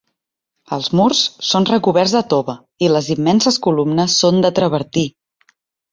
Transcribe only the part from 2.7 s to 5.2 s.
i les immenses columnes són de travertí.